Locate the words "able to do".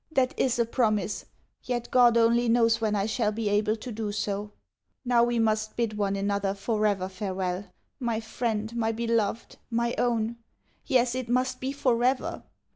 3.49-4.11